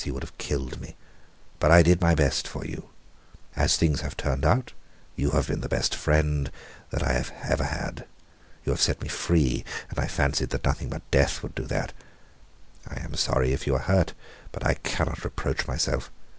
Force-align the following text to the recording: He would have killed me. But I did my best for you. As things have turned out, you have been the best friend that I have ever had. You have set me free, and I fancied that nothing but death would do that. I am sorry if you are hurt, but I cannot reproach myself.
He 0.03 0.09
would 0.09 0.23
have 0.23 0.39
killed 0.39 0.81
me. 0.81 0.95
But 1.59 1.69
I 1.69 1.83
did 1.83 2.01
my 2.01 2.15
best 2.15 2.47
for 2.47 2.65
you. 2.65 2.89
As 3.55 3.77
things 3.77 4.01
have 4.01 4.17
turned 4.17 4.43
out, 4.43 4.73
you 5.15 5.29
have 5.29 5.45
been 5.47 5.61
the 5.61 5.69
best 5.69 5.93
friend 5.93 6.51
that 6.89 7.03
I 7.03 7.11
have 7.13 7.31
ever 7.43 7.65
had. 7.65 8.07
You 8.65 8.71
have 8.71 8.81
set 8.81 9.03
me 9.03 9.07
free, 9.09 9.63
and 9.91 9.99
I 9.99 10.07
fancied 10.07 10.49
that 10.49 10.65
nothing 10.65 10.89
but 10.89 11.03
death 11.11 11.43
would 11.43 11.53
do 11.53 11.65
that. 11.65 11.93
I 12.87 12.99
am 12.99 13.13
sorry 13.13 13.53
if 13.53 13.67
you 13.67 13.75
are 13.75 13.85
hurt, 13.85 14.13
but 14.51 14.65
I 14.65 14.73
cannot 14.73 15.23
reproach 15.23 15.67
myself. 15.67 16.09